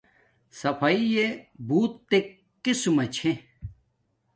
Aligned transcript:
سفایݵ 0.59 1.15
بوتک 1.67 2.25
قیسما 2.63 3.05
چھے 3.15 3.31